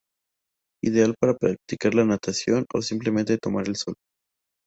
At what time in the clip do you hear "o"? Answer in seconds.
2.73-2.81